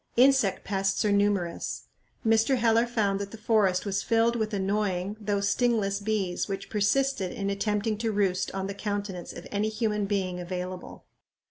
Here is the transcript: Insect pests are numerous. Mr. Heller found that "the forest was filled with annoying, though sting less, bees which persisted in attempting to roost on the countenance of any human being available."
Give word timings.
Insect 0.17 0.63
pests 0.63 1.05
are 1.05 1.11
numerous. 1.11 1.83
Mr. 2.25 2.55
Heller 2.57 2.87
found 2.87 3.19
that 3.19 3.29
"the 3.29 3.37
forest 3.37 3.85
was 3.85 4.01
filled 4.01 4.35
with 4.35 4.51
annoying, 4.51 5.15
though 5.21 5.41
sting 5.41 5.79
less, 5.79 5.99
bees 5.99 6.47
which 6.47 6.71
persisted 6.71 7.31
in 7.31 7.51
attempting 7.51 7.99
to 7.99 8.11
roost 8.11 8.51
on 8.51 8.65
the 8.65 8.73
countenance 8.73 9.31
of 9.31 9.45
any 9.51 9.69
human 9.69 10.07
being 10.07 10.39
available." 10.39 11.05